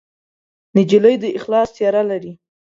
نجلۍ 0.77 1.15
د 1.23 1.25
اخلاص 1.37 1.67
څېره 1.75 2.03
لري. 2.09 2.31